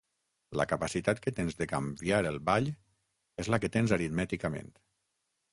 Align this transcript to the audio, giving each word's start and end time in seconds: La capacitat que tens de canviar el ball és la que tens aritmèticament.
La 0.59 0.65
capacitat 0.71 1.21
que 1.25 1.33
tens 1.41 1.59
de 1.59 1.67
canviar 1.73 2.23
el 2.31 2.41
ball 2.49 2.71
és 3.45 3.53
la 3.55 3.63
que 3.67 3.73
tens 3.77 3.97
aritmèticament. 3.99 4.77